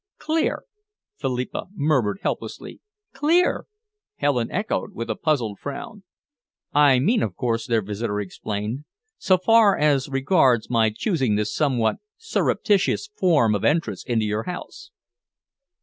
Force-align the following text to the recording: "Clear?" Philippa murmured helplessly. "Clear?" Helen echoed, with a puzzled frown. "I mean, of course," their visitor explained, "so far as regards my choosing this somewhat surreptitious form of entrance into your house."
"Clear?" 0.17 0.63
Philippa 1.19 1.67
murmured 1.75 2.21
helplessly. 2.23 2.79
"Clear?" 3.13 3.67
Helen 4.15 4.49
echoed, 4.49 4.95
with 4.95 5.11
a 5.11 5.15
puzzled 5.15 5.59
frown. 5.59 6.01
"I 6.73 6.97
mean, 6.97 7.21
of 7.21 7.35
course," 7.35 7.67
their 7.67 7.83
visitor 7.83 8.19
explained, 8.19 8.85
"so 9.19 9.37
far 9.37 9.77
as 9.77 10.09
regards 10.09 10.71
my 10.71 10.89
choosing 10.89 11.35
this 11.35 11.53
somewhat 11.53 11.97
surreptitious 12.17 13.09
form 13.15 13.53
of 13.53 13.63
entrance 13.63 14.03
into 14.03 14.25
your 14.25 14.45
house." 14.45 14.89